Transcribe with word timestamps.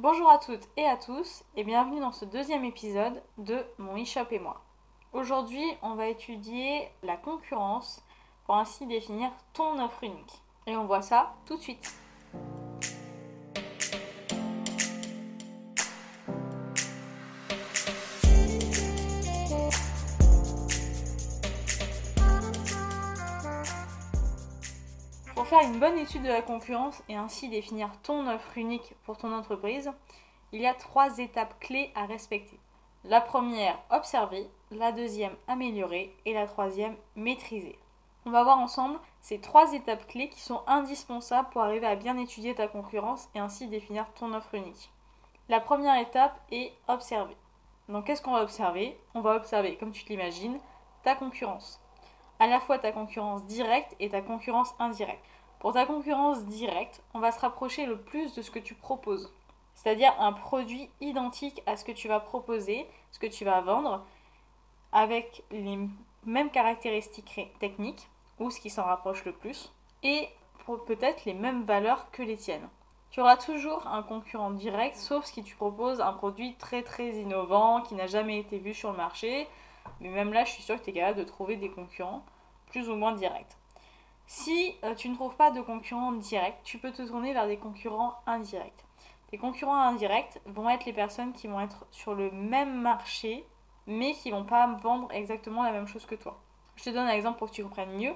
Bonjour 0.00 0.28
à 0.28 0.38
toutes 0.38 0.66
et 0.76 0.84
à 0.84 0.96
tous 0.96 1.44
et 1.56 1.62
bienvenue 1.62 2.00
dans 2.00 2.10
ce 2.10 2.24
deuxième 2.24 2.64
épisode 2.64 3.22
de 3.38 3.64
Mon 3.78 3.94
e-shop 4.02 4.26
et 4.32 4.40
moi. 4.40 4.60
Aujourd'hui, 5.12 5.64
on 5.82 5.94
va 5.94 6.08
étudier 6.08 6.88
la 7.04 7.16
concurrence 7.16 8.02
pour 8.44 8.56
ainsi 8.56 8.86
définir 8.86 9.30
ton 9.52 9.78
offre 9.78 10.02
unique. 10.02 10.42
Et 10.66 10.76
on 10.76 10.86
voit 10.86 11.00
ça 11.00 11.36
tout 11.46 11.56
de 11.56 11.62
suite. 11.62 11.94
Pour 25.44 25.60
faire 25.60 25.70
une 25.70 25.78
bonne 25.78 25.98
étude 25.98 26.22
de 26.22 26.28
la 26.28 26.40
concurrence 26.40 27.02
et 27.06 27.16
ainsi 27.16 27.50
définir 27.50 27.90
ton 28.00 28.26
offre 28.28 28.56
unique 28.56 28.94
pour 29.04 29.18
ton 29.18 29.30
entreprise, 29.30 29.92
il 30.52 30.62
y 30.62 30.66
a 30.66 30.72
trois 30.72 31.18
étapes 31.18 31.60
clés 31.60 31.92
à 31.94 32.06
respecter. 32.06 32.58
La 33.04 33.20
première, 33.20 33.78
observer, 33.90 34.48
la 34.70 34.90
deuxième, 34.90 35.36
améliorer 35.46 36.16
et 36.24 36.32
la 36.32 36.46
troisième, 36.46 36.96
maîtriser. 37.14 37.78
On 38.24 38.30
va 38.30 38.42
voir 38.42 38.58
ensemble 38.58 38.98
ces 39.20 39.38
trois 39.38 39.74
étapes 39.74 40.06
clés 40.06 40.30
qui 40.30 40.40
sont 40.40 40.62
indispensables 40.66 41.50
pour 41.50 41.60
arriver 41.60 41.86
à 41.86 41.96
bien 41.96 42.16
étudier 42.16 42.54
ta 42.54 42.66
concurrence 42.66 43.28
et 43.34 43.38
ainsi 43.38 43.68
définir 43.68 44.06
ton 44.14 44.32
offre 44.32 44.54
unique. 44.54 44.90
La 45.50 45.60
première 45.60 46.00
étape 46.00 46.40
est 46.52 46.72
observer. 46.88 47.36
Donc 47.90 48.06
qu'est-ce 48.06 48.22
qu'on 48.22 48.32
va 48.32 48.44
observer? 48.44 48.98
On 49.12 49.20
va 49.20 49.36
observer, 49.36 49.76
comme 49.76 49.92
tu 49.92 50.06
l'imagines, 50.06 50.58
ta 51.02 51.14
concurrence. 51.14 51.83
À 52.44 52.46
la 52.46 52.60
fois 52.60 52.78
ta 52.78 52.92
concurrence 52.92 53.42
directe 53.46 53.96
et 54.00 54.10
ta 54.10 54.20
concurrence 54.20 54.74
indirecte. 54.78 55.24
Pour 55.60 55.72
ta 55.72 55.86
concurrence 55.86 56.44
directe, 56.44 57.02
on 57.14 57.18
va 57.18 57.32
se 57.32 57.40
rapprocher 57.40 57.86
le 57.86 57.98
plus 57.98 58.34
de 58.34 58.42
ce 58.42 58.50
que 58.50 58.58
tu 58.58 58.74
proposes. 58.74 59.32
C'est-à-dire 59.74 60.12
un 60.20 60.34
produit 60.34 60.90
identique 61.00 61.62
à 61.64 61.78
ce 61.78 61.86
que 61.86 61.92
tu 61.92 62.06
vas 62.06 62.20
proposer, 62.20 62.86
ce 63.12 63.18
que 63.18 63.26
tu 63.26 63.46
vas 63.46 63.62
vendre, 63.62 64.04
avec 64.92 65.42
les 65.50 65.78
mêmes 66.26 66.50
caractéristiques 66.50 67.48
techniques, 67.60 68.10
ou 68.38 68.50
ce 68.50 68.60
qui 68.60 68.68
s'en 68.68 68.84
rapproche 68.84 69.24
le 69.24 69.32
plus, 69.32 69.72
et 70.02 70.28
peut-être 70.86 71.24
les 71.24 71.32
mêmes 71.32 71.64
valeurs 71.64 72.10
que 72.10 72.22
les 72.22 72.36
tiennes. 72.36 72.68
Tu 73.10 73.22
auras 73.22 73.38
toujours 73.38 73.86
un 73.86 74.02
concurrent 74.02 74.50
direct, 74.50 74.96
sauf 74.96 75.24
si 75.24 75.42
tu 75.42 75.56
proposes 75.56 76.02
un 76.02 76.12
produit 76.12 76.56
très 76.56 76.82
très 76.82 77.12
innovant, 77.12 77.80
qui 77.80 77.94
n'a 77.94 78.06
jamais 78.06 78.38
été 78.38 78.58
vu 78.58 78.74
sur 78.74 78.90
le 78.90 78.98
marché. 78.98 79.48
Mais 80.00 80.10
même 80.10 80.34
là, 80.34 80.44
je 80.44 80.50
suis 80.50 80.62
sûre 80.62 80.78
que 80.78 80.84
tu 80.84 80.90
es 80.90 80.92
capable 80.92 81.20
de 81.20 81.24
trouver 81.24 81.56
des 81.56 81.70
concurrents 81.70 82.22
plus 82.74 82.90
ou 82.90 82.96
moins 82.96 83.12
directs. 83.12 83.56
Si 84.26 84.74
euh, 84.82 84.96
tu 84.96 85.08
ne 85.08 85.14
trouves 85.14 85.36
pas 85.36 85.52
de 85.52 85.60
concurrents 85.60 86.10
directs, 86.10 86.58
tu 86.64 86.78
peux 86.78 86.90
te 86.90 87.02
tourner 87.02 87.32
vers 87.32 87.46
des 87.46 87.56
concurrents 87.56 88.16
indirects. 88.26 88.84
Tes 89.30 89.38
concurrents 89.38 89.80
indirects 89.80 90.40
vont 90.46 90.68
être 90.68 90.84
les 90.84 90.92
personnes 90.92 91.32
qui 91.32 91.46
vont 91.46 91.60
être 91.60 91.86
sur 91.92 92.16
le 92.16 92.32
même 92.32 92.80
marché, 92.80 93.46
mais 93.86 94.12
qui 94.14 94.32
vont 94.32 94.44
pas 94.44 94.66
vendre 94.82 95.06
exactement 95.12 95.62
la 95.62 95.70
même 95.70 95.86
chose 95.86 96.04
que 96.04 96.16
toi. 96.16 96.40
Je 96.74 96.82
te 96.82 96.90
donne 96.90 97.06
un 97.06 97.12
exemple 97.12 97.38
pour 97.38 97.48
que 97.48 97.54
tu 97.54 97.62
comprennes 97.62 97.96
mieux. 97.96 98.14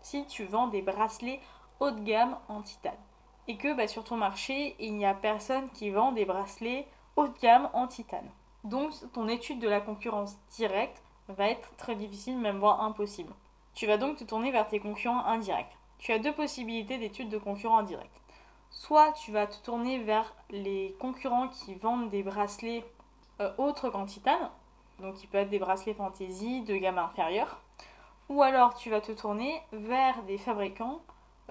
Si 0.00 0.26
tu 0.26 0.46
vends 0.46 0.66
des 0.66 0.82
bracelets 0.82 1.38
haut 1.78 1.92
de 1.92 2.00
gamme 2.00 2.36
en 2.48 2.60
titane, 2.60 2.98
et 3.46 3.56
que 3.56 3.72
bah, 3.72 3.86
sur 3.86 4.02
ton 4.02 4.16
marché, 4.16 4.74
il 4.80 4.96
n'y 4.96 5.06
a 5.06 5.14
personne 5.14 5.70
qui 5.70 5.90
vend 5.90 6.10
des 6.10 6.24
bracelets 6.24 6.88
haut 7.14 7.28
de 7.28 7.38
gamme 7.38 7.70
en 7.72 7.86
titane. 7.86 8.30
Donc 8.64 8.94
ton 9.12 9.28
étude 9.28 9.60
de 9.60 9.68
la 9.68 9.80
concurrence 9.80 10.36
directe 10.56 11.00
va 11.28 11.50
être 11.50 11.70
très 11.76 11.94
difficile, 11.94 12.36
même 12.36 12.58
voire 12.58 12.82
impossible. 12.82 13.32
Tu 13.74 13.86
vas 13.86 13.96
donc 13.96 14.16
te 14.16 14.24
tourner 14.24 14.50
vers 14.50 14.68
tes 14.68 14.80
concurrents 14.80 15.24
indirects. 15.24 15.78
Tu 15.98 16.12
as 16.12 16.18
deux 16.18 16.32
possibilités 16.32 16.98
d'études 16.98 17.30
de 17.30 17.38
concurrents 17.38 17.78
indirects. 17.78 18.20
Soit 18.70 19.12
tu 19.12 19.32
vas 19.32 19.46
te 19.46 19.62
tourner 19.62 19.98
vers 19.98 20.34
les 20.50 20.94
concurrents 20.98 21.48
qui 21.48 21.74
vendent 21.74 22.10
des 22.10 22.22
bracelets 22.22 22.84
euh, 23.40 23.50
autres 23.58 23.88
qu'en 23.88 24.04
titane, 24.04 24.50
donc 25.00 25.14
qui 25.14 25.26
peuvent 25.26 25.42
être 25.42 25.50
des 25.50 25.58
bracelets 25.58 25.94
fantaisie 25.94 26.62
de 26.62 26.76
gamme 26.76 26.98
inférieure, 26.98 27.60
ou 28.28 28.42
alors 28.42 28.74
tu 28.74 28.90
vas 28.90 29.00
te 29.00 29.12
tourner 29.12 29.60
vers 29.72 30.22
des 30.24 30.38
fabricants 30.38 31.00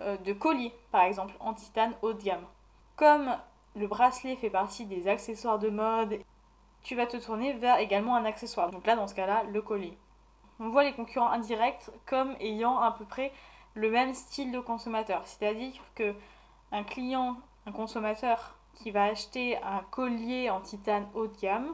euh, 0.02 0.18
de 0.18 0.34
colliers, 0.34 0.74
par 0.92 1.04
exemple 1.04 1.34
en 1.40 1.54
titane 1.54 1.94
haut 2.02 2.14
de 2.14 2.22
gamme. 2.22 2.46
Comme 2.96 3.36
le 3.76 3.88
bracelet 3.88 4.36
fait 4.36 4.50
partie 4.50 4.86
des 4.86 5.08
accessoires 5.08 5.60
de 5.60 5.70
mode, 5.70 6.20
tu 6.84 6.96
vas 6.96 7.08
te 7.08 7.18
tourner 7.18 7.54
vers 7.54 7.78
également 7.78 8.16
un 8.16 8.26
accessoire. 8.26 8.70
Donc 8.70 8.86
là, 8.86 8.96
dans 8.96 9.08
ce 9.08 9.16
cas-là, 9.16 9.44
le 9.44 9.62
collier 9.62 9.98
on 10.62 10.70
voit 10.70 10.84
les 10.84 10.94
concurrents 10.94 11.32
indirects 11.32 11.90
comme 12.06 12.36
ayant 12.40 12.80
à 12.80 12.92
peu 12.92 13.04
près 13.04 13.34
le 13.74 13.90
même 13.90 14.14
style 14.14 14.52
de 14.52 14.60
consommateur. 14.60 15.26
C'est-à-dire 15.26 15.74
que 15.96 16.14
un 16.72 16.84
client, 16.84 17.38
un 17.66 17.72
consommateur 17.72 18.56
qui 18.76 18.92
va 18.92 19.06
acheter 19.06 19.58
un 19.58 19.82
collier 19.90 20.52
en 20.52 20.62
titane 20.62 21.08
haut 21.16 21.28
de 21.28 21.38
gamme 21.42 21.74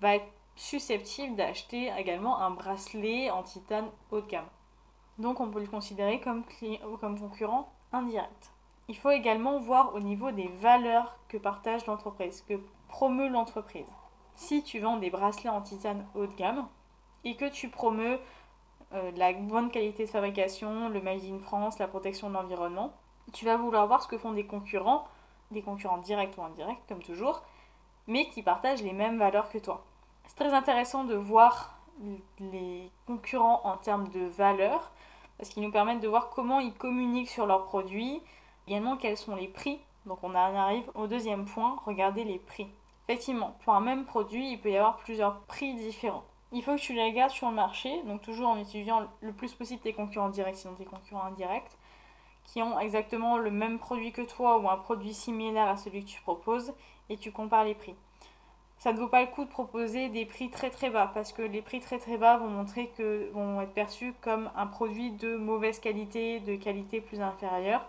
va 0.00 0.16
être 0.16 0.26
susceptible 0.56 1.36
d'acheter 1.36 1.92
également 1.96 2.40
un 2.40 2.50
bracelet 2.50 3.30
en 3.30 3.44
titane 3.44 3.88
haut 4.10 4.20
de 4.20 4.26
gamme. 4.26 4.48
Donc 5.18 5.38
on 5.38 5.48
peut 5.48 5.60
le 5.60 5.68
considérer 5.68 6.20
comme, 6.20 6.42
comme 7.00 7.18
concurrent 7.18 7.72
indirect. 7.92 8.52
Il 8.88 8.96
faut 8.96 9.10
également 9.10 9.58
voir 9.60 9.94
au 9.94 10.00
niveau 10.00 10.32
des 10.32 10.48
valeurs 10.60 11.16
que 11.28 11.36
partage 11.36 11.86
l'entreprise, 11.86 12.44
que 12.48 12.60
promeut 12.88 13.28
l'entreprise. 13.28 13.90
Si 14.34 14.64
tu 14.64 14.80
vends 14.80 14.96
des 14.96 15.10
bracelets 15.10 15.50
en 15.50 15.62
titane 15.62 16.04
haut 16.16 16.26
de 16.26 16.34
gamme, 16.34 16.66
et 17.24 17.36
que 17.36 17.46
tu 17.46 17.68
promeus 17.68 18.18
euh, 18.92 19.10
la 19.16 19.32
bonne 19.32 19.70
qualité 19.70 20.04
de 20.04 20.10
fabrication, 20.10 20.88
le 20.88 21.00
Made 21.00 21.24
in 21.24 21.38
France, 21.40 21.78
la 21.78 21.88
protection 21.88 22.28
de 22.28 22.34
l'environnement, 22.34 22.92
tu 23.32 23.44
vas 23.44 23.56
vouloir 23.56 23.86
voir 23.86 24.02
ce 24.02 24.08
que 24.08 24.18
font 24.18 24.32
des 24.32 24.46
concurrents, 24.46 25.08
des 25.50 25.62
concurrents 25.62 25.98
directs 25.98 26.36
ou 26.38 26.42
indirects 26.42 26.86
comme 26.88 27.02
toujours, 27.02 27.42
mais 28.06 28.28
qui 28.28 28.42
partagent 28.42 28.82
les 28.82 28.92
mêmes 28.92 29.18
valeurs 29.18 29.50
que 29.50 29.58
toi. 29.58 29.84
C'est 30.26 30.36
très 30.36 30.52
intéressant 30.52 31.04
de 31.04 31.14
voir 31.14 31.78
les 32.38 32.90
concurrents 33.06 33.60
en 33.64 33.76
termes 33.76 34.08
de 34.08 34.20
valeurs, 34.26 34.90
parce 35.38 35.48
qu'ils 35.48 35.62
nous 35.62 35.72
permettent 35.72 36.00
de 36.00 36.08
voir 36.08 36.30
comment 36.30 36.60
ils 36.60 36.74
communiquent 36.74 37.30
sur 37.30 37.46
leurs 37.46 37.64
produits, 37.64 38.20
également 38.68 38.96
quels 38.96 39.16
sont 39.16 39.36
les 39.36 39.48
prix. 39.48 39.80
Donc 40.06 40.18
on 40.22 40.34
arrive 40.34 40.90
au 40.94 41.06
deuxième 41.06 41.46
point, 41.46 41.76
regarder 41.86 42.24
les 42.24 42.38
prix. 42.38 42.68
Effectivement, 43.08 43.56
pour 43.64 43.74
un 43.74 43.80
même 43.80 44.04
produit, 44.04 44.52
il 44.52 44.60
peut 44.60 44.70
y 44.70 44.76
avoir 44.76 44.98
plusieurs 44.98 45.40
prix 45.40 45.74
différents 45.74 46.24
il 46.54 46.62
faut 46.62 46.76
que 46.76 46.80
tu 46.80 46.94
les 46.94 47.04
regardes 47.04 47.32
sur 47.32 47.48
le 47.48 47.54
marché, 47.54 48.02
donc 48.04 48.22
toujours 48.22 48.48
en 48.48 48.58
étudiant 48.58 49.08
le 49.20 49.32
plus 49.32 49.52
possible 49.52 49.82
tes 49.82 49.92
concurrents 49.92 50.28
directs, 50.28 50.56
sinon 50.56 50.74
tes 50.74 50.84
concurrents 50.84 51.24
indirects, 51.24 51.76
qui 52.44 52.62
ont 52.62 52.78
exactement 52.78 53.38
le 53.38 53.50
même 53.50 53.78
produit 53.78 54.12
que 54.12 54.22
toi 54.22 54.58
ou 54.58 54.68
un 54.68 54.76
produit 54.76 55.14
similaire 55.14 55.68
à 55.68 55.76
celui 55.76 56.04
que 56.04 56.10
tu 56.10 56.20
proposes, 56.22 56.72
et 57.10 57.16
tu 57.16 57.32
compares 57.32 57.64
les 57.64 57.74
prix. 57.74 57.94
Ça 58.78 58.92
ne 58.92 58.98
vaut 58.98 59.08
pas 59.08 59.22
le 59.22 59.28
coup 59.28 59.44
de 59.44 59.50
proposer 59.50 60.08
des 60.10 60.26
prix 60.26 60.50
très 60.50 60.70
très 60.70 60.90
bas, 60.90 61.10
parce 61.12 61.32
que 61.32 61.42
les 61.42 61.62
prix 61.62 61.80
très 61.80 61.98
très 61.98 62.18
bas 62.18 62.36
vont 62.36 62.48
montrer 62.48 62.88
que 62.96 63.30
vont 63.32 63.60
être 63.60 63.72
perçus 63.72 64.14
comme 64.20 64.50
un 64.56 64.66
produit 64.66 65.10
de 65.10 65.36
mauvaise 65.36 65.80
qualité, 65.80 66.40
de 66.40 66.54
qualité 66.56 67.00
plus 67.00 67.20
inférieure. 67.20 67.84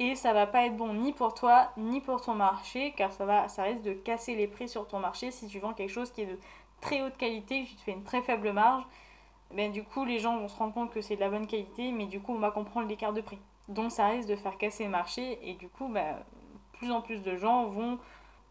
Et 0.00 0.14
ça 0.14 0.32
va 0.32 0.46
pas 0.46 0.64
être 0.64 0.76
bon 0.76 0.94
ni 0.94 1.12
pour 1.12 1.34
toi 1.34 1.70
ni 1.76 2.00
pour 2.00 2.20
ton 2.20 2.34
marché, 2.34 2.94
car 2.96 3.12
ça, 3.12 3.26
va, 3.26 3.48
ça 3.48 3.64
risque 3.64 3.82
de 3.82 3.92
casser 3.92 4.36
les 4.36 4.46
prix 4.46 4.68
sur 4.68 4.86
ton 4.86 5.00
marché 5.00 5.30
si 5.30 5.48
tu 5.48 5.58
vends 5.58 5.74
quelque 5.74 5.90
chose 5.90 6.10
qui 6.12 6.22
est 6.22 6.26
de 6.26 6.38
très 6.80 7.02
haute 7.02 7.16
qualité, 7.16 7.64
je 7.64 7.76
te 7.76 7.80
fais 7.80 7.92
une 7.92 8.04
très 8.04 8.22
faible 8.22 8.52
marge, 8.52 8.84
ben, 9.54 9.72
du 9.72 9.82
coup 9.84 10.04
les 10.04 10.18
gens 10.18 10.38
vont 10.38 10.48
se 10.48 10.56
rendre 10.56 10.74
compte 10.74 10.92
que 10.92 11.00
c'est 11.00 11.16
de 11.16 11.20
la 11.20 11.30
bonne 11.30 11.46
qualité, 11.46 11.92
mais 11.92 12.06
du 12.06 12.20
coup 12.20 12.34
on 12.34 12.38
va 12.38 12.50
comprendre 12.50 12.88
l'écart 12.88 13.12
de 13.12 13.20
prix. 13.20 13.38
Donc 13.68 13.92
ça 13.92 14.08
risque 14.08 14.28
de 14.28 14.36
faire 14.36 14.58
casser 14.58 14.84
le 14.84 14.90
marché 14.90 15.38
et 15.42 15.54
du 15.54 15.68
coup 15.68 15.88
ben, 15.88 16.16
plus 16.72 16.90
en 16.90 17.00
plus 17.00 17.22
de 17.22 17.36
gens 17.36 17.66
vont 17.66 17.98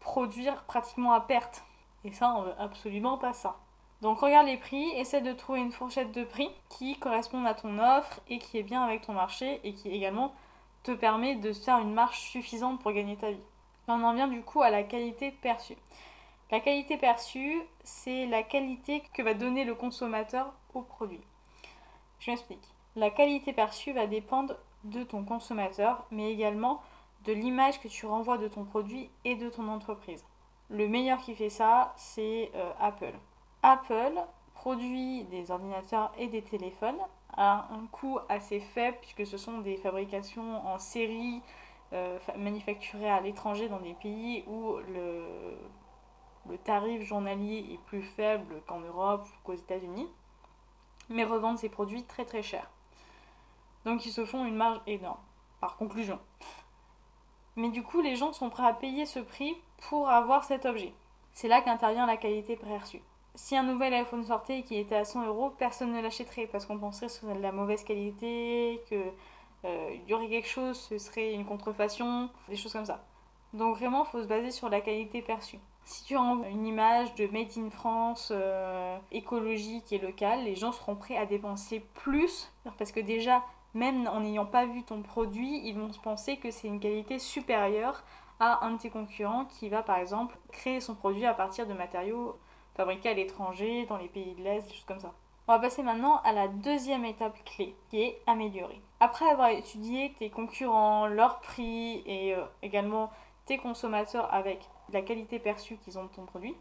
produire 0.00 0.64
pratiquement 0.64 1.12
à 1.12 1.20
perte. 1.20 1.64
Et 2.04 2.12
ça, 2.12 2.34
on 2.34 2.42
veut 2.42 2.54
absolument 2.58 3.18
pas 3.18 3.32
ça. 3.32 3.56
Donc 4.00 4.20
regarde 4.20 4.46
les 4.46 4.56
prix, 4.56 4.88
essaie 4.90 5.20
de 5.20 5.32
trouver 5.32 5.60
une 5.60 5.72
fourchette 5.72 6.12
de 6.12 6.22
prix 6.22 6.48
qui 6.68 6.96
corresponde 6.98 7.46
à 7.46 7.54
ton 7.54 7.78
offre 7.80 8.20
et 8.28 8.38
qui 8.38 8.58
est 8.58 8.62
bien 8.62 8.82
avec 8.84 9.02
ton 9.02 9.12
marché 9.12 9.60
et 9.64 9.74
qui 9.74 9.90
également 9.90 10.32
te 10.84 10.92
permet 10.92 11.34
de 11.34 11.52
faire 11.52 11.78
une 11.78 11.92
marge 11.92 12.18
suffisante 12.20 12.80
pour 12.80 12.92
gagner 12.92 13.16
ta 13.16 13.32
vie. 13.32 13.42
on 13.88 14.04
en 14.04 14.14
vient 14.14 14.28
du 14.28 14.42
coup 14.42 14.62
à 14.62 14.70
la 14.70 14.84
qualité 14.84 15.32
perçue. 15.32 15.76
La 16.50 16.60
qualité 16.60 16.96
perçue, 16.96 17.60
c'est 17.84 18.26
la 18.26 18.42
qualité 18.42 19.02
que 19.12 19.22
va 19.22 19.34
donner 19.34 19.64
le 19.64 19.74
consommateur 19.74 20.52
au 20.72 20.80
produit. 20.80 21.20
Je 22.20 22.30
m'explique. 22.30 22.66
La 22.96 23.10
qualité 23.10 23.52
perçue 23.52 23.92
va 23.92 24.06
dépendre 24.06 24.54
de 24.84 25.02
ton 25.04 25.24
consommateur, 25.24 26.06
mais 26.10 26.32
également 26.32 26.80
de 27.24 27.32
l'image 27.32 27.80
que 27.80 27.88
tu 27.88 28.06
renvoies 28.06 28.38
de 28.38 28.48
ton 28.48 28.64
produit 28.64 29.10
et 29.24 29.34
de 29.34 29.50
ton 29.50 29.68
entreprise. 29.68 30.24
Le 30.70 30.88
meilleur 30.88 31.18
qui 31.18 31.34
fait 31.34 31.50
ça, 31.50 31.92
c'est 31.96 32.50
euh, 32.54 32.70
Apple. 32.80 33.14
Apple 33.62 34.14
produit 34.54 35.24
des 35.24 35.50
ordinateurs 35.50 36.12
et 36.18 36.28
des 36.28 36.42
téléphones 36.42 36.98
à 37.36 37.68
un 37.72 37.86
coût 37.92 38.18
assez 38.28 38.60
faible 38.60 38.96
puisque 39.00 39.26
ce 39.26 39.36
sont 39.36 39.58
des 39.58 39.76
fabrications 39.76 40.66
en 40.66 40.78
série 40.78 41.42
euh, 41.92 42.18
manufacturées 42.36 43.10
à 43.10 43.20
l'étranger 43.20 43.68
dans 43.68 43.80
des 43.80 43.94
pays 43.94 44.44
où 44.46 44.76
le 44.92 45.24
le 46.48 46.58
tarif 46.58 47.02
journalier 47.02 47.66
est 47.72 47.80
plus 47.86 48.02
faible 48.02 48.62
qu'en 48.66 48.80
Europe 48.80 49.26
ou 49.26 49.46
qu'aux 49.46 49.54
États-Unis, 49.54 50.08
mais 51.08 51.24
revendent 51.24 51.58
ces 51.58 51.68
produits 51.68 52.04
très 52.04 52.24
très 52.24 52.42
cher. 52.42 52.68
Donc 53.84 54.06
ils 54.06 54.12
se 54.12 54.24
font 54.24 54.44
une 54.44 54.56
marge 54.56 54.80
énorme, 54.86 55.20
par 55.60 55.76
conclusion. 55.76 56.18
Mais 57.56 57.70
du 57.70 57.82
coup, 57.82 58.00
les 58.00 58.16
gens 58.16 58.32
sont 58.32 58.50
prêts 58.50 58.66
à 58.66 58.72
payer 58.72 59.04
ce 59.04 59.18
prix 59.18 59.56
pour 59.88 60.08
avoir 60.08 60.44
cet 60.44 60.64
objet. 60.64 60.92
C'est 61.32 61.48
là 61.48 61.60
qu'intervient 61.60 62.06
la 62.06 62.16
qualité 62.16 62.56
perçue. 62.56 63.02
Si 63.34 63.56
un 63.56 63.62
nouvel 63.62 63.94
iPhone 63.94 64.24
sortait 64.24 64.60
et 64.60 64.62
qui 64.62 64.76
était 64.76 64.96
à 64.96 65.04
100 65.04 65.26
euros, 65.26 65.50
personne 65.50 65.92
ne 65.92 66.00
l'achèterait 66.00 66.46
parce 66.46 66.66
qu'on 66.66 66.78
penserait 66.78 67.06
que 67.06 67.12
ce 67.12 67.20
serait 67.20 67.34
de 67.34 67.40
la 67.40 67.52
mauvaise 67.52 67.84
qualité, 67.84 68.82
que 68.90 69.12
euh, 69.64 69.96
y 70.06 70.14
aurait 70.14 70.28
quelque 70.28 70.48
chose, 70.48 70.78
ce 70.78 70.98
serait 70.98 71.32
une 71.32 71.44
contrefaçon, 71.44 72.30
des 72.48 72.56
choses 72.56 72.72
comme 72.72 72.84
ça. 72.84 73.04
Donc 73.52 73.76
vraiment, 73.76 74.04
il 74.04 74.10
faut 74.10 74.22
se 74.22 74.26
baser 74.28 74.50
sur 74.50 74.68
la 74.68 74.80
qualité 74.80 75.22
perçue. 75.22 75.58
Si 75.88 76.04
tu 76.04 76.18
envoies 76.18 76.48
une 76.48 76.66
image 76.66 77.14
de 77.14 77.26
Made 77.28 77.56
in 77.56 77.70
France 77.70 78.30
euh, 78.30 78.98
écologique 79.10 79.90
et 79.90 79.96
locale, 79.96 80.44
les 80.44 80.54
gens 80.54 80.70
seront 80.70 80.96
prêts 80.96 81.16
à 81.16 81.24
dépenser 81.24 81.80
plus 81.94 82.52
parce 82.76 82.92
que 82.92 83.00
déjà, 83.00 83.42
même 83.72 84.06
en 84.06 84.20
n'ayant 84.20 84.44
pas 84.44 84.66
vu 84.66 84.82
ton 84.82 85.00
produit, 85.00 85.66
ils 85.66 85.78
vont 85.78 85.90
se 85.90 85.98
penser 85.98 86.36
que 86.36 86.50
c'est 86.50 86.68
une 86.68 86.78
qualité 86.78 87.18
supérieure 87.18 88.04
à 88.38 88.66
un 88.66 88.72
de 88.72 88.78
tes 88.78 88.90
concurrents 88.90 89.46
qui 89.46 89.70
va 89.70 89.82
par 89.82 89.96
exemple 89.96 90.36
créer 90.52 90.82
son 90.82 90.94
produit 90.94 91.24
à 91.24 91.32
partir 91.32 91.66
de 91.66 91.72
matériaux 91.72 92.36
fabriqués 92.76 93.08
à 93.08 93.14
l'étranger, 93.14 93.86
dans 93.86 93.96
les 93.96 94.08
pays 94.08 94.34
de 94.34 94.42
l'Est, 94.42 94.66
des 94.66 94.74
choses 94.74 94.84
comme 94.84 95.00
ça. 95.00 95.14
On 95.46 95.52
va 95.52 95.58
passer 95.58 95.82
maintenant 95.82 96.20
à 96.22 96.32
la 96.34 96.48
deuxième 96.48 97.06
étape 97.06 97.42
clé, 97.46 97.74
qui 97.88 98.02
est 98.02 98.20
améliorer. 98.26 98.82
Après 99.00 99.26
avoir 99.26 99.48
étudié 99.48 100.14
tes 100.18 100.28
concurrents, 100.28 101.06
leur 101.06 101.40
prix 101.40 102.02
et 102.04 102.34
euh, 102.34 102.44
également 102.60 103.10
tes 103.46 103.56
consommateurs 103.56 104.28
avec 104.34 104.68
la 104.92 105.02
qualité 105.02 105.38
perçue 105.38 105.76
qu'ils 105.76 105.98
ont 105.98 106.04
de 106.04 106.08
ton 106.08 106.24
produit, 106.24 106.56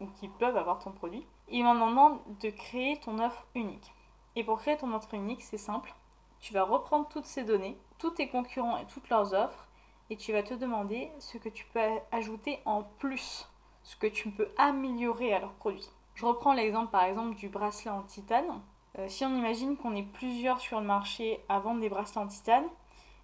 ou 0.00 0.06
qui 0.06 0.28
peuvent 0.28 0.56
avoir 0.56 0.78
ton 0.78 0.92
produit, 0.92 1.26
il 1.48 1.64
m'en 1.64 1.74
demande 1.74 2.18
de 2.40 2.50
créer 2.50 2.98
ton 3.00 3.18
offre 3.18 3.46
unique. 3.54 3.94
Et 4.36 4.44
pour 4.44 4.58
créer 4.58 4.76
ton 4.76 4.92
offre 4.92 5.14
unique, 5.14 5.42
c'est 5.42 5.58
simple. 5.58 5.94
Tu 6.40 6.52
vas 6.52 6.62
reprendre 6.62 7.08
toutes 7.08 7.26
ces 7.26 7.44
données, 7.44 7.76
tous 7.98 8.10
tes 8.10 8.28
concurrents 8.28 8.78
et 8.78 8.86
toutes 8.86 9.08
leurs 9.08 9.34
offres, 9.34 9.66
et 10.10 10.16
tu 10.16 10.32
vas 10.32 10.42
te 10.42 10.54
demander 10.54 11.10
ce 11.18 11.38
que 11.38 11.48
tu 11.48 11.64
peux 11.66 11.80
ajouter 12.12 12.60
en 12.64 12.82
plus, 12.98 13.48
ce 13.82 13.96
que 13.96 14.06
tu 14.06 14.30
peux 14.30 14.48
améliorer 14.58 15.32
à 15.32 15.40
leurs 15.40 15.52
produits. 15.52 15.88
Je 16.14 16.26
reprends 16.26 16.52
l'exemple 16.52 16.90
par 16.90 17.04
exemple 17.04 17.36
du 17.36 17.48
bracelet 17.48 17.90
en 17.90 18.02
titane. 18.02 18.60
Euh, 18.98 19.08
si 19.08 19.24
on 19.24 19.34
imagine 19.36 19.76
qu'on 19.76 19.94
est 19.94 20.02
plusieurs 20.02 20.60
sur 20.60 20.80
le 20.80 20.86
marché 20.86 21.40
à 21.48 21.60
vendre 21.60 21.80
des 21.80 21.88
bracelets 21.88 22.18
en 22.18 22.26
titane, 22.26 22.66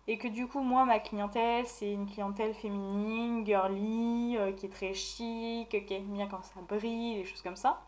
et 0.09 0.19
que 0.19 0.29
du 0.29 0.47
coup 0.47 0.61
moi 0.61 0.85
ma 0.85 0.99
clientèle 0.99 1.67
c'est 1.67 1.93
une 1.93 2.07
clientèle 2.07 2.55
féminine, 2.55 3.45
girly, 3.45 4.37
euh, 4.37 4.53
qui 4.53 4.67
est 4.67 4.71
très 4.71 4.95
chic, 4.95 5.69
qui 5.69 5.95
aime 5.95 6.13
bien 6.13 6.27
quand 6.27 6.43
ça 6.43 6.61
brille, 6.69 7.17
des 7.17 7.25
choses 7.25 7.43
comme 7.43 7.57
ça, 7.57 7.83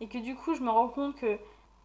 et 0.00 0.08
que 0.08 0.18
du 0.18 0.34
coup 0.34 0.54
je 0.54 0.62
me 0.62 0.70
rends 0.70 0.88
compte 0.88 1.16
que 1.16 1.38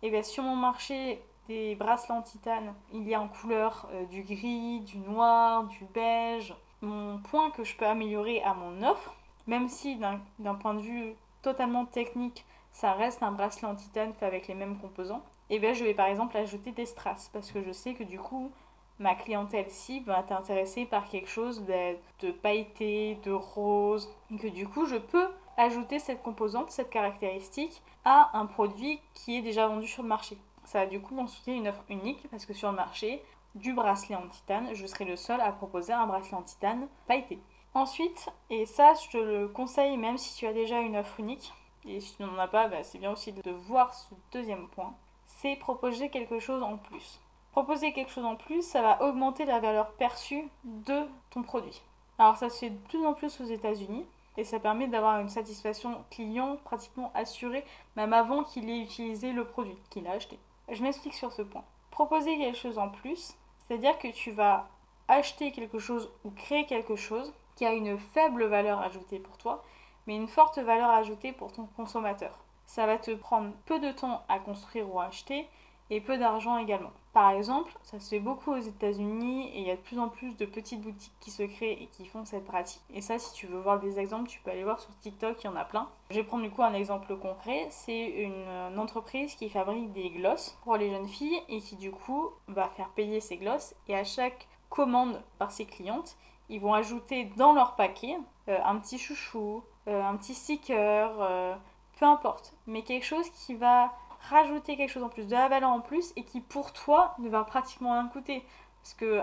eh 0.06 0.10
bien, 0.10 0.22
sur 0.22 0.44
mon 0.44 0.58
marché 0.58 1.24
des 1.48 1.76
bracelets 1.76 2.12
en 2.14 2.22
titane, 2.22 2.74
il 2.92 3.08
y 3.08 3.16
a 3.16 3.22
en 3.22 3.30
couleur 3.30 3.88
euh, 3.94 4.06
du 4.08 4.24
gris, 4.24 4.82
du 4.82 4.98
noir, 4.98 5.64
du 5.64 5.86
beige. 5.94 6.54
Mon 6.82 7.20
point 7.20 7.52
que 7.52 7.64
je 7.64 7.74
peux 7.78 7.88
améliorer 7.88 8.44
à 8.44 8.54
mon 8.54 8.84
offre, 8.84 9.16
même 9.48 9.70
si 9.70 9.96
d'un 9.96 10.56
point 10.56 10.74
de 10.74 10.82
vue 10.82 11.16
totalement 11.42 11.86
technique, 11.86 12.46
ça 12.74 12.92
reste 12.92 13.24
un 13.24 13.32
bracelet 13.32 13.70
en 13.70 13.76
titane 13.76 14.14
fait 14.14 14.26
avec 14.26 14.50
les 14.50 14.56
mêmes 14.56 14.78
composants, 14.78 15.24
et 15.50 15.56
eh 15.56 15.60
bien 15.60 15.72
je 15.72 15.86
vais 15.86 15.94
par 15.94 16.08
exemple 16.08 16.36
ajouter 16.36 16.72
des 16.72 16.86
strass 16.86 17.30
parce 17.32 17.52
que 17.52 17.64
je 17.64 17.72
sais 17.72 17.94
que 17.94 18.04
du 18.04 18.20
coup 18.20 18.52
ma 19.00 19.16
clientèle 19.16 19.70
cible 19.70 20.12
va 20.12 20.20
être 20.20 20.90
par 20.90 21.10
quelque 21.10 21.30
chose 21.30 21.64
de, 21.66 22.32
pailleté, 22.32 23.20
de 23.24 23.32
rose, 23.32 24.10
et 24.32 24.38
que 24.38 24.48
du 24.48 24.68
coup 24.68 24.86
je 24.86 24.96
peux 24.96 25.28
ajouter 25.58 26.00
cette 26.00 26.22
composante, 26.22 26.72
cette 26.72 26.90
caractéristique 26.90 27.82
à 28.06 28.38
un 28.38 28.46
produit 28.46 29.00
qui 29.14 29.38
est 29.38 29.42
déjà 29.42 29.68
vendu 29.68 29.88
sur 29.88 30.04
le 30.04 30.10
marché. 30.10 30.38
Ça 30.66 30.80
va 30.80 30.86
du 30.86 31.02
coup 31.02 31.16
constituer 31.16 31.54
une 31.54 31.68
offre 31.68 31.84
unique 31.90 32.28
parce 32.30 32.46
que 32.46 32.54
sur 32.54 32.70
le 32.70 32.76
marché, 32.76 33.24
du 33.56 33.74
bracelet 33.74 34.16
en 34.16 34.28
titane, 34.28 34.74
je 34.74 34.88
serai 34.88 35.06
le 35.06 35.16
seul 35.16 35.40
à 35.42 35.52
proposer 35.52 35.94
un 35.94 36.08
bracelet 36.08 36.38
en 36.38 36.42
titane 36.42 36.88
pailleté. 37.08 37.40
Ensuite, 37.74 38.30
et 38.50 38.66
ça 38.66 38.94
je 38.94 39.10
te 39.10 39.18
le 39.18 39.48
conseille 39.48 39.98
même 39.98 40.18
si 40.18 40.36
tu 40.36 40.48
as 40.48 40.54
déjà 40.54 40.80
une 40.80 40.96
offre 40.96 41.20
unique, 41.20 41.54
et 41.86 42.00
si 42.00 42.16
tu 42.16 42.24
n'en 42.24 42.38
as 42.38 42.48
pas, 42.48 42.68
bah, 42.68 42.84
c'est 42.84 42.98
bien 42.98 43.12
aussi 43.12 43.34
de 43.34 43.52
voir 43.52 43.94
ce 43.94 44.14
deuxième 44.32 44.68
point, 44.70 44.94
c'est 45.28 45.56
proposer 45.56 46.10
quelque 46.10 46.40
chose 46.40 46.64
en 46.64 46.78
plus. 46.78 47.20
Proposer 47.54 47.94
quelque 47.94 48.10
chose 48.12 48.26
en 48.26 48.36
plus, 48.36 48.64
ça 48.64 48.82
va 48.82 49.04
augmenter 49.04 49.46
la 49.46 49.60
valeur 49.60 49.92
perçue 49.92 50.50
de 50.64 51.04
ton 51.30 51.44
produit. 51.44 51.84
Alors 52.18 52.36
ça 52.36 52.50
se 52.50 52.58
fait 52.58 52.72
de 52.72 52.88
plus 52.88 53.06
en 53.06 53.14
plus 53.14 53.40
aux 53.42 53.46
États-Unis 53.46 54.08
et 54.38 54.44
ça 54.44 54.60
permet 54.60 54.88
d'avoir 54.88 55.20
une 55.20 55.30
satisfaction 55.30 56.04
client 56.10 56.58
pratiquement 56.64 57.12
assurée 57.14 57.64
même 57.96 58.12
avant 58.12 58.44
qu'il 58.44 58.68
ait 58.72 58.82
utilisé 58.82 59.34
le 59.34 59.46
produit 59.46 59.78
qu'il 59.92 60.08
a 60.08 60.14
acheté. 60.14 60.40
Je 60.68 60.82
m'explique 60.82 61.14
sur 61.14 61.32
ce 61.32 61.44
point. 61.44 61.64
Proposer 61.92 62.40
quelque 62.40 62.58
chose 62.58 62.80
en 62.80 62.90
plus, 62.90 63.36
c'est-à-dire 63.60 64.00
que 64.00 64.08
tu 64.08 64.32
vas 64.32 64.68
acheter 65.08 65.52
quelque 65.52 65.78
chose 65.78 66.12
ou 66.24 66.32
créer 66.32 66.66
quelque 66.66 66.96
chose 66.96 67.32
qui 67.56 67.68
a 67.68 67.74
une 67.74 68.00
faible 68.00 68.46
valeur 68.46 68.80
ajoutée 68.82 69.20
pour 69.20 69.38
toi, 69.38 69.64
mais 70.08 70.16
une 70.16 70.28
forte 70.28 70.58
valeur 70.58 70.90
ajoutée 70.90 71.34
pour 71.34 71.52
ton 71.52 71.68
consommateur. 71.78 72.36
Ça 72.66 72.88
va 72.88 72.98
te 72.98 73.12
prendre 73.12 73.52
peu 73.66 73.80
de 73.80 73.92
temps 73.92 74.24
à 74.28 74.40
construire 74.40 74.92
ou 74.92 75.00
à 75.00 75.06
acheter 75.06 75.48
et 75.90 76.02
peu 76.02 76.18
d'argent 76.18 76.58
également. 76.58 76.92
Par 77.14 77.30
exemple, 77.30 77.72
ça 77.84 78.00
se 78.00 78.10
fait 78.10 78.20
beaucoup 78.20 78.52
aux 78.52 78.60
États-Unis 78.60 79.50
et 79.54 79.60
il 79.60 79.68
y 79.68 79.72
a 79.72 79.76
de 79.76 79.82
plus 79.82 80.00
en 80.00 80.10
plus 80.10 80.36
de 80.36 80.46
petites 80.46 80.82
boutiques 80.82 81.14
qui 81.20 81.30
se 81.30 81.44
créent 81.44 81.84
et 81.84 81.88
qui 81.92 82.08
font 82.08 82.26
cette 82.26 82.46
pratique. 82.46 82.82
Et 82.92 83.02
ça, 83.02 83.20
si 83.20 83.34
tu 83.34 83.46
veux 83.46 83.60
voir 83.60 83.80
des 83.80 84.00
exemples, 84.00 84.28
tu 84.28 84.40
peux 84.40 84.50
aller 84.50 84.64
voir 84.64 84.80
sur 84.80 84.98
TikTok, 84.98 85.44
il 85.44 85.48
y 85.48 85.50
en 85.50 85.56
a 85.56 85.64
plein. 85.64 85.88
Je 86.10 86.16
vais 86.16 86.24
prendre 86.24 86.44
du 86.44 86.50
coup 86.50 86.64
un 86.64 86.74
exemple 86.74 87.16
concret. 87.18 87.68
C'est 87.70 88.08
une, 88.08 88.80
entreprise 88.80 89.36
qui 89.36 89.50
fabrique 89.50 89.92
des 89.94 90.10
glosses 90.10 90.58
pour 90.64 90.78
les 90.78 90.90
jeunes 90.90 91.08
filles 91.08 91.40
et 91.48 91.60
qui 91.60 91.76
du 91.76 91.92
coup 91.92 92.32
va 92.48 92.68
faire 92.70 92.90
payer 92.90 93.20
ces 93.20 93.38
glosses 93.38 93.76
et 93.88 93.96
à 93.96 94.04
chaque 94.04 94.48
commande 94.70 95.22
par 95.38 95.52
ses 95.52 95.66
clientes, 95.66 96.18
ils 96.50 96.60
vont 96.60 96.74
ajouter 96.74 97.26
dans 97.38 97.54
leur 97.54 97.76
paquet 97.76 98.18
euh, 98.50 98.58
un 98.66 98.78
petit 98.78 98.98
chouchou, 98.98 99.64
euh, 99.88 100.04
un 100.04 100.18
petit 100.18 100.34
sticker, 100.34 101.12
euh, 101.20 101.56
peu 102.00 102.06
importe, 102.06 102.56
mais 102.66 102.82
quelque 102.82 103.06
chose 103.06 103.30
qui 103.30 103.54
va 103.54 103.94
rajouter 104.30 104.78
quelque 104.78 104.90
chose 104.90 105.04
en 105.04 105.10
plus, 105.10 105.28
de 105.28 105.32
la 105.32 105.48
valeur 105.48 105.70
en 105.70 105.82
plus, 105.82 106.14
et 106.16 106.24
qui 106.24 106.42
pour 106.42 106.74
toi 106.74 107.16
ne 107.20 107.30
va 107.30 107.44
pratiquement 107.44 107.94
rien 107.94 108.08
coûter. 108.08 108.44
Parce 108.82 108.94
que 108.96 109.22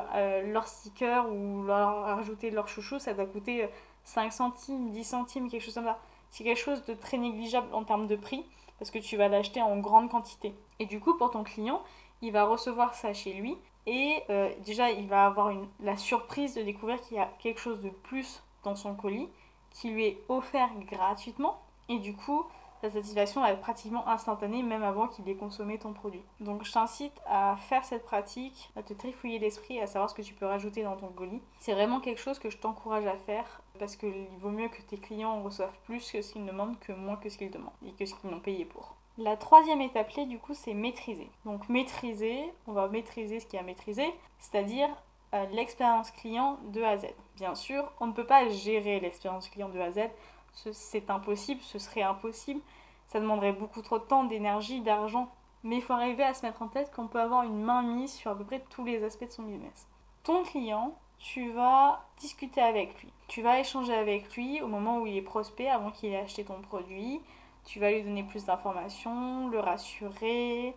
leur 0.53 0.67
sticker 0.67 1.31
ou 1.31 1.65
leur 1.65 2.03
rajouter 2.03 2.51
leur 2.51 2.69
chouchou, 2.69 2.99
ça 2.99 3.13
va 3.13 3.27
coûter 3.27 3.69
5 4.05 4.33
centimes, 4.33 4.91
10 4.91 5.05
centimes, 5.05 5.51
quelque 5.51 5.63
chose 5.63 5.75
comme 5.75 5.85
ça. 5.85 5.99
C'est 6.31 6.45
quelque 6.45 6.61
chose 6.61 6.85
de 6.87 6.95
très 6.95 7.19
négligeable 7.19 7.75
en 7.75 7.85
termes 7.85 8.07
de 8.07 8.17
prix, 8.17 8.45
parce 8.79 8.91
que 8.91 8.99
tu 8.99 9.17
vas 9.17 9.29
l'acheter 9.29 9.61
en 9.61 9.79
grande 9.79 10.11
quantité. 10.11 10.55
Et 10.79 10.87
du 10.87 11.01
coup, 11.01 11.15
pour 11.17 11.31
ton 11.31 11.45
client, 11.45 11.83
il 12.23 12.33
va 12.33 12.45
recevoir 12.45 12.95
ça 12.95 13.13
chez 13.13 13.33
lui, 13.35 13.57
et 13.87 14.23
déjà, 14.65 14.91
il 14.91 15.09
va 15.09 15.27
avoir 15.27 15.53
la 15.81 15.97
surprise 15.97 16.55
de 16.55 16.63
découvrir 16.63 17.01
qu'il 17.01 17.17
y 17.17 17.21
a 17.21 17.31
quelque 17.39 17.61
chose 17.61 17.81
de 17.81 17.91
plus 17.91 18.43
dans 18.63 18.77
son 18.77 18.95
colis 18.95 19.29
qui 19.71 19.91
lui 19.91 20.05
est 20.05 20.21
offert 20.29 20.69
gratuitement 20.91 21.61
et 21.89 21.99
du 21.99 22.15
coup 22.15 22.45
la 22.83 22.91
satisfaction 22.91 23.43
va 23.43 23.53
être 23.53 23.61
pratiquement 23.61 24.09
instantanée 24.09 24.63
même 24.63 24.83
avant 24.83 25.09
qu'il 25.09 25.29
ait 25.29 25.35
consommé 25.35 25.79
ton 25.79 25.93
produit. 25.93 26.23
Donc 26.41 26.65
je 26.65 26.73
t'incite 26.73 27.21
à 27.27 27.57
faire 27.57 27.85
cette 27.85 28.05
pratique, 28.05 28.71
à 28.77 28.83
te 28.83 28.93
trifouiller 28.93 29.39
l'esprit, 29.39 29.81
à 29.81 29.87
savoir 29.87 30.11
ce 30.11 30.15
que 30.15 30.23
tu 30.23 30.35
peux 30.35 30.47
rajouter 30.47 30.83
dans 30.83 30.97
ton 30.97 31.09
colis. 31.09 31.43
C'est 31.59 31.75
vraiment 31.75 32.01
quelque 32.01 32.21
chose 32.21 32.39
que 32.39 32.51
je 32.51 32.59
t'encourage 32.59 33.07
à 33.07 33.17
faire 33.17 33.63
parce 33.79 33.97
qu'il 33.97 34.27
vaut 34.41 34.51
mieux 34.51 34.69
que 34.69 34.83
tes 34.83 34.99
clients 34.99 35.43
reçoivent 35.43 35.79
plus 35.85 36.11
que 36.11 36.23
ce 36.23 36.33
qu'ils 36.33 36.47
demandent 36.47 36.79
que 36.79 36.93
moins 36.93 37.17
que 37.17 37.29
ce 37.29 37.39
qu'ils 37.39 37.51
demandent 37.51 37.73
et 37.87 37.93
que 37.93 38.07
ce 38.07 38.15
qu'ils 38.15 38.31
n'ont 38.31 38.41
payé 38.41 38.65
pour. 38.65 38.97
La 39.19 39.37
troisième 39.37 39.83
étape 39.83 40.11
clé 40.11 40.25
du 40.25 40.39
coup 40.39 40.55
c'est 40.55 40.75
maîtriser. 40.75 41.29
Donc 41.45 41.69
maîtriser, 41.69 42.53
on 42.67 42.73
va 42.73 42.89
maîtriser 42.89 43.41
ce 43.41 43.47
qui 43.47 43.59
a 43.59 43.63
maîtrisé, 43.63 44.07
c'est-à-dire 44.39 44.89
euh, 45.35 45.47
l'expérience 45.53 46.11
client 46.11 46.59
de 46.73 46.83
A 46.83 46.91
à 46.91 46.97
Z. 46.99 47.07
Bien 47.37 47.55
sûr, 47.55 47.93
on 48.01 48.07
ne 48.07 48.13
peut 48.13 48.27
pas 48.27 48.49
gérer 48.49 48.99
l'expérience 48.99 49.49
client 49.49 49.69
de 49.69 49.79
A 49.79 49.85
à 49.85 49.93
Z, 49.93 49.99
c'est 50.55 51.11
impossible, 51.11 51.61
ce 51.63 51.79
serait 51.79 52.03
impossible, 52.03 52.61
ça 53.09 53.21
demanderait 53.21 53.53
beaucoup 53.53 53.83
trop 53.83 53.99
de 53.99 54.05
temps, 54.05 54.25
d'énergie, 54.25 54.81
d'argent. 54.81 55.29
Mais 55.63 55.77
il 55.77 55.83
faut 55.83 55.93
arriver 55.93 56.25
à 56.25 56.33
se 56.33 56.45
mettre 56.45 56.63
en 56.63 56.69
tête 56.69 56.91
qu'on 56.95 57.07
peut 57.07 57.21
avoir 57.21 57.43
une 57.43 57.61
main 57.61 57.83
mise 57.83 58.13
sur 58.13 58.31
à 58.31 58.35
peu 58.35 58.45
près 58.45 58.65
tous 58.71 58.85
les 58.85 59.05
aspects 59.05 59.27
de 59.27 59.33
son 59.33 59.43
business. 59.43 59.87
Ton 60.23 60.43
client, 60.43 60.95
tu 61.19 61.51
vas 61.53 62.05
discuter 62.19 62.63
avec 62.63 63.01
lui. 63.03 63.13
Tu 63.29 63.43
vas 63.43 63.61
échanger 63.61 63.95
avec 63.95 64.35
lui 64.37 64.63
au 64.63 64.69
moment 64.69 65.01
où 65.01 65.07
il 65.07 65.17
est 65.17 65.23
prospect, 65.23 65.69
avant 65.69 65.91
qu'il 65.91 66.13
ait 66.13 66.19
acheté 66.19 66.45
ton 66.45 66.61
produit. 66.63 67.21
Tu 67.65 67.79
vas 67.79 67.91
lui 67.91 68.03
donner 68.03 68.23
plus 68.23 68.47
d'informations, 68.47 69.49
le 69.49 69.61
rassurer, 69.61 70.75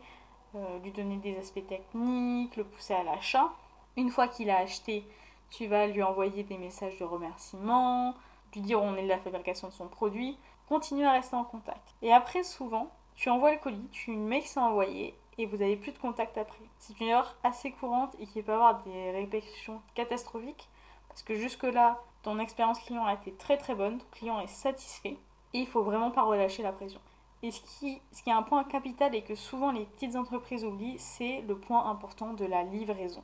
euh, 0.55 0.79
lui 0.79 0.91
donner 0.91 1.17
des 1.17 1.37
aspects 1.37 1.65
techniques, 1.65 2.57
le 2.57 2.65
pousser 2.65 2.93
à 2.93 3.03
l'achat. 3.03 3.51
Une 3.95 4.09
fois 4.09 4.27
qu'il 4.27 4.49
a 4.49 4.57
acheté, 4.57 5.05
tu 5.49 5.67
vas 5.67 5.87
lui 5.87 6.03
envoyer 6.03 6.43
des 6.43 6.57
messages 6.57 6.97
de 6.97 7.05
remerciement, 7.05 8.13
lui 8.53 8.61
dire 8.61 8.81
on 8.81 8.95
est 8.95 9.03
de 9.03 9.07
la 9.07 9.17
fabrication 9.17 9.67
de 9.67 9.73
son 9.73 9.87
produit, 9.87 10.37
continuer 10.67 11.05
à 11.05 11.13
rester 11.13 11.35
en 11.35 11.43
contact. 11.43 11.95
Et 12.01 12.13
après, 12.13 12.43
souvent, 12.43 12.91
tu 13.15 13.29
envoies 13.29 13.51
le 13.53 13.59
colis, 13.59 13.87
tu 13.91 14.11
mets 14.11 14.41
que 14.41 14.47
c'est 14.47 14.59
envoyé 14.59 15.15
et 15.37 15.45
vous 15.45 15.57
n'avez 15.57 15.75
plus 15.75 15.91
de 15.91 15.97
contact 15.97 16.37
après. 16.37 16.65
C'est 16.79 16.99
une 16.99 17.07
erreur 17.07 17.35
assez 17.43 17.71
courante 17.71 18.15
et 18.19 18.25
qui 18.25 18.41
peut 18.41 18.53
avoir 18.53 18.83
des 18.83 19.11
répercussions 19.11 19.81
catastrophiques 19.93 20.69
parce 21.07 21.23
que 21.23 21.35
jusque-là, 21.35 21.99
ton 22.23 22.39
expérience 22.39 22.79
client 22.79 23.05
a 23.05 23.13
été 23.13 23.33
très 23.33 23.57
très 23.57 23.75
bonne, 23.75 23.99
ton 23.99 24.05
client 24.11 24.39
est 24.39 24.47
satisfait 24.47 25.17
et 25.53 25.59
il 25.59 25.67
faut 25.67 25.83
vraiment 25.83 26.11
pas 26.11 26.23
relâcher 26.23 26.63
la 26.63 26.71
pression. 26.71 26.99
Et 27.43 27.51
ce 27.51 27.59
qui, 27.59 28.01
ce 28.11 28.23
qui 28.23 28.29
est 28.29 28.33
un 28.33 28.41
point 28.43 28.63
capital 28.63 29.13
et 29.13 29.21
que 29.21 29.35
souvent 29.35 29.71
les 29.71 29.85
petites 29.85 30.15
entreprises 30.15 30.63
oublient, 30.63 30.97
c'est 30.97 31.41
le 31.41 31.57
point 31.57 31.89
important 31.89 32.33
de 32.33 32.45
la 32.45 32.63
livraison 32.63 33.21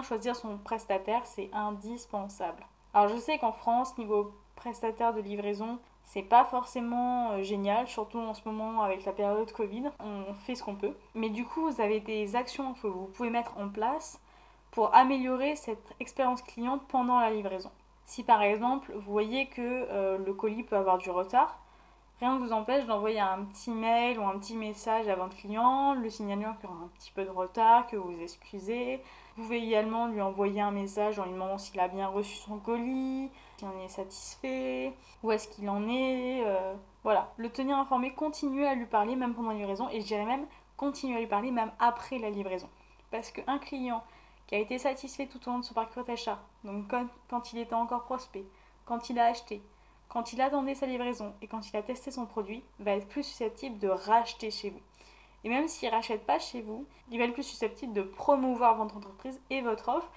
choisir 0.00 0.34
son 0.34 0.56
prestataire, 0.56 1.26
c'est 1.26 1.50
indispensable. 1.52 2.64
Alors 2.94 3.08
je 3.08 3.20
sais 3.20 3.36
qu'en 3.38 3.52
France, 3.52 3.98
niveau 3.98 4.32
prestataire 4.62 5.12
de 5.12 5.20
livraison, 5.20 5.80
c'est 6.04 6.22
pas 6.22 6.44
forcément 6.44 7.32
euh, 7.32 7.42
génial, 7.42 7.88
surtout 7.88 8.18
en 8.18 8.32
ce 8.32 8.42
moment 8.48 8.82
avec 8.82 9.04
la 9.04 9.12
période 9.12 9.50
Covid. 9.50 9.90
On 9.98 10.34
fait 10.34 10.54
ce 10.54 10.62
qu'on 10.62 10.76
peut. 10.76 10.94
Mais 11.16 11.30
du 11.30 11.44
coup, 11.44 11.68
vous 11.68 11.80
avez 11.80 11.98
des 11.98 12.36
actions 12.36 12.74
que 12.74 12.86
vous 12.86 13.06
pouvez 13.06 13.30
mettre 13.30 13.58
en 13.58 13.68
place 13.68 14.20
pour 14.70 14.94
améliorer 14.94 15.56
cette 15.56 15.92
expérience 15.98 16.42
client 16.42 16.78
pendant 16.88 17.18
la 17.18 17.30
livraison. 17.30 17.70
Si 18.06 18.22
par 18.22 18.42
exemple, 18.42 18.92
vous 18.94 19.12
voyez 19.12 19.46
que 19.46 19.60
euh, 19.60 20.18
le 20.18 20.32
colis 20.32 20.62
peut 20.62 20.76
avoir 20.76 20.98
du 20.98 21.10
retard, 21.10 21.58
rien 22.20 22.34
ne 22.34 22.38
vous 22.38 22.52
empêche 22.52 22.86
d'envoyer 22.86 23.20
un 23.20 23.44
petit 23.44 23.72
mail 23.72 24.18
ou 24.18 24.22
un 24.22 24.38
petit 24.38 24.56
message 24.56 25.08
à 25.08 25.16
votre 25.16 25.36
client, 25.36 25.94
le 25.94 26.08
signalant 26.08 26.54
qu'il 26.54 26.70
y 26.70 26.72
aura 26.72 26.84
un 26.84 26.90
petit 26.98 27.10
peu 27.10 27.24
de 27.24 27.30
retard, 27.30 27.88
que 27.88 27.96
vous 27.96 28.14
excusez. 28.22 29.02
Vous 29.36 29.42
pouvez 29.42 29.58
également 29.58 30.06
lui 30.06 30.20
envoyer 30.20 30.60
un 30.60 30.70
message 30.70 31.18
en 31.18 31.24
lui 31.24 31.32
demandant 31.32 31.58
s'il 31.58 31.80
a 31.80 31.88
bien 31.88 32.06
reçu 32.06 32.36
son 32.36 32.58
colis, 32.58 33.30
est 33.80 33.88
satisfait, 33.88 34.92
où 35.22 35.30
est-ce 35.32 35.48
qu'il 35.48 35.68
en 35.68 35.88
est. 35.88 36.42
Euh, 36.44 36.74
voilà, 37.02 37.32
le 37.36 37.50
tenir 37.50 37.76
informé, 37.76 38.12
continuer 38.12 38.66
à 38.66 38.74
lui 38.74 38.86
parler 38.86 39.16
même 39.16 39.34
pendant 39.34 39.50
la 39.50 39.58
livraison 39.58 39.88
et 39.88 40.00
je 40.00 40.06
dirais 40.06 40.24
même 40.24 40.46
continuer 40.76 41.16
à 41.16 41.20
lui 41.20 41.26
parler 41.26 41.50
même 41.50 41.72
après 41.78 42.18
la 42.18 42.30
livraison. 42.30 42.68
Parce 43.10 43.30
qu'un 43.30 43.58
client 43.58 44.02
qui 44.46 44.54
a 44.54 44.58
été 44.58 44.78
satisfait 44.78 45.26
tout 45.26 45.40
au 45.48 45.52
long 45.52 45.58
de 45.58 45.64
son 45.64 45.74
parcours 45.74 46.04
d'achat, 46.04 46.40
donc 46.64 46.88
quand, 46.88 47.06
quand 47.28 47.52
il 47.52 47.58
était 47.58 47.74
encore 47.74 48.04
prospect, 48.04 48.44
quand 48.84 49.10
il 49.10 49.18
a 49.18 49.26
acheté, 49.26 49.62
quand 50.08 50.32
il 50.32 50.40
attendait 50.40 50.74
sa 50.74 50.86
livraison 50.86 51.32
et 51.40 51.46
quand 51.46 51.70
il 51.70 51.76
a 51.76 51.82
testé 51.82 52.10
son 52.10 52.26
produit, 52.26 52.62
va 52.78 52.92
être 52.92 53.08
plus 53.08 53.22
susceptible 53.22 53.78
de 53.78 53.88
racheter 53.88 54.50
chez 54.50 54.70
vous. 54.70 54.80
Et 55.44 55.48
même 55.48 55.68
s'il 55.68 55.88
ne 55.88 55.94
rachète 55.94 56.24
pas 56.24 56.38
chez 56.38 56.62
vous, 56.62 56.86
il 57.10 57.18
va 57.18 57.24
être 57.24 57.32
plus 57.32 57.42
susceptible 57.42 57.92
de 57.92 58.02
promouvoir 58.02 58.76
votre 58.76 58.96
entreprise 58.96 59.40
et 59.50 59.60
votre 59.60 59.88
offre 59.88 60.10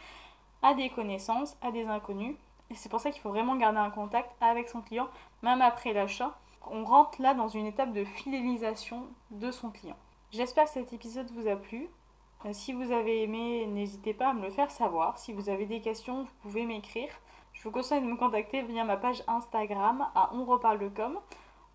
à 0.61 0.73
des 0.73 0.89
connaissances, 0.89 1.55
à 1.61 1.71
des 1.71 1.85
inconnus. 1.85 2.35
Et 2.69 2.75
c'est 2.75 2.89
pour 2.89 2.99
ça 2.99 3.11
qu'il 3.11 3.21
faut 3.21 3.29
vraiment 3.29 3.55
garder 3.55 3.79
un 3.79 3.89
contact 3.89 4.31
avec 4.41 4.69
son 4.69 4.81
client, 4.81 5.07
même 5.43 5.61
après 5.61 5.93
l'achat. 5.93 6.37
On 6.69 6.83
rentre 6.83 7.21
là 7.21 7.33
dans 7.33 7.47
une 7.47 7.67
étape 7.67 7.93
de 7.93 8.03
fidélisation 8.03 9.07
de 9.31 9.51
son 9.51 9.69
client. 9.69 9.97
J'espère 10.31 10.65
que 10.65 10.71
cet 10.71 10.93
épisode 10.93 11.29
vous 11.31 11.47
a 11.47 11.55
plu. 11.55 11.87
Euh, 12.45 12.53
si 12.53 12.73
vous 12.73 12.91
avez 12.91 13.23
aimé, 13.23 13.65
n'hésitez 13.67 14.13
pas 14.13 14.29
à 14.29 14.33
me 14.33 14.41
le 14.41 14.49
faire 14.49 14.71
savoir. 14.71 15.17
Si 15.17 15.31
vous 15.31 15.49
avez 15.49 15.65
des 15.65 15.81
questions, 15.81 16.23
vous 16.23 16.33
pouvez 16.41 16.65
m'écrire. 16.65 17.09
Je 17.53 17.63
vous 17.63 17.71
conseille 17.71 18.01
de 18.01 18.07
me 18.07 18.17
contacter 18.17 18.63
via 18.63 18.83
ma 18.83 18.97
page 18.97 19.23
Instagram 19.27 20.07
à 20.15 20.31
On 20.33 20.43
reparle 20.45 20.79
de 20.79 20.89
com. 20.89 21.19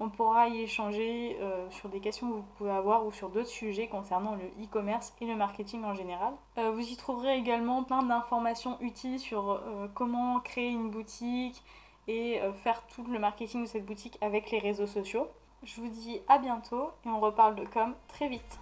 On 0.01 0.09
pourra 0.09 0.49
y 0.49 0.63
échanger 0.63 1.37
euh, 1.41 1.71
sur 1.71 1.89
des 1.91 2.01
questions 2.01 2.29
que 2.29 2.35
vous 2.37 2.45
pouvez 2.57 2.71
avoir 2.71 3.07
ou 3.07 3.13
sur 3.13 3.29
d'autres 3.29 3.49
sujets 3.49 3.87
concernant 3.87 4.35
le 4.35 4.47
e-commerce 4.65 5.15
et 5.21 5.27
le 5.27 5.37
marketing 5.37 5.85
en 5.85 5.95
général. 5.95 6.33
Euh, 6.59 6.71
vous 6.71 6.81
y 6.81 6.97
trouverez 6.97 7.37
également 7.37 7.85
plein 7.85 8.03
d'informations 8.03 8.81
utiles 8.81 9.19
sur 9.19 9.63
comment 9.95 10.41
créer 10.41 10.71
une 10.71 10.91
boutique 10.91 11.63
et 12.09 12.41
faire 12.65 12.83
tout 12.95 13.05
le 13.05 13.19
marketing 13.19 13.63
de 13.63 13.67
cette 13.67 13.85
boutique 13.85 14.17
avec 14.21 14.51
les 14.51 14.59
réseaux 14.59 14.87
sociaux. 14.87 15.29
Je 15.63 15.81
vous 15.81 15.89
dis 15.89 16.21
à 16.29 16.39
bientôt 16.39 16.91
et 17.05 17.09
on 17.09 17.21
reparle 17.21 17.55
de 17.55 17.67
com 17.67 17.95
très 18.09 18.29
vite. 18.29 18.59